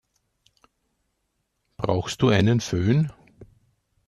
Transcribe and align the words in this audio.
Brauchst 1.77 2.23
du 2.23 2.29
einen 2.29 2.59
Fön? 2.59 3.13